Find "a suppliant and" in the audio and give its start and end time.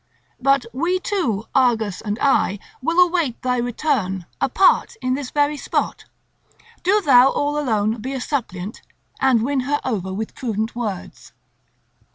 8.13-9.43